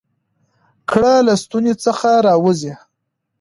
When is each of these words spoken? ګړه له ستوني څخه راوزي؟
ګړه 0.89 1.13
له 1.27 1.33
ستوني 1.41 1.73
څخه 1.85 2.09
راوزي؟ 2.27 2.73